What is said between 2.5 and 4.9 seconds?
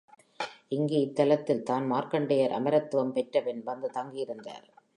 அமரத்துவம் பெற்றபின் வந்த தங்கியிருக்கிறார்.